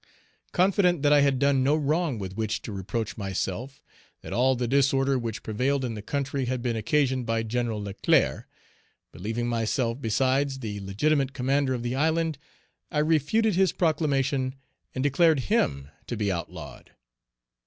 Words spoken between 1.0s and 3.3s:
that I had done no wrong with which to reproach